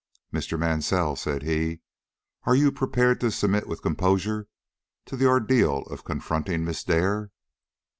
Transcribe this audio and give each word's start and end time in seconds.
"Mr. 0.33 0.57
Mansell," 0.57 1.15
said 1.15 1.43
he, 1.43 1.79
"are 2.47 2.55
you 2.55 2.71
prepared 2.71 3.19
to 3.21 3.29
submit 3.29 3.67
with 3.67 3.83
composure 3.83 4.47
to 5.05 5.15
the 5.15 5.27
ordeal 5.27 5.83
of 5.91 6.03
confronting 6.03 6.65
Miss 6.65 6.83
Dare?" 6.83 7.29